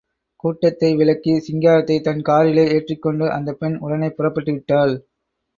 [0.43, 4.95] கூட்டத்தை விலக்கி, சிங்காரத்தை தன் காரிலே ஏற்றிக் கொண்டு அந்த பெண் உடனே புறப்பட்டுவிட்டாள்.